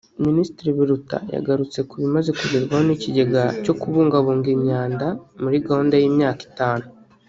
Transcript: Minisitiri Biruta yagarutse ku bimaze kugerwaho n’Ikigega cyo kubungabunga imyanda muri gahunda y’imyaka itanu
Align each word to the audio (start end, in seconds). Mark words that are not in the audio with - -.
Minisitiri 0.25 0.69
Biruta 0.77 1.17
yagarutse 1.35 1.79
ku 1.89 1.93
bimaze 2.03 2.29
kugerwaho 2.39 2.81
n’Ikigega 2.85 3.43
cyo 3.63 3.73
kubungabunga 3.79 4.47
imyanda 4.55 5.07
muri 5.41 5.57
gahunda 5.67 5.95
y’imyaka 6.01 6.41
itanu 6.49 6.85